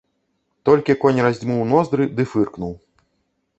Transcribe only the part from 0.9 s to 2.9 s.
конь раздзьмуў ноздры ды фыркнуў.